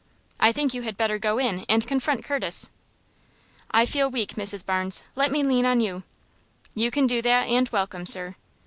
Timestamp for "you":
0.73-0.81, 5.79-6.01, 6.73-6.89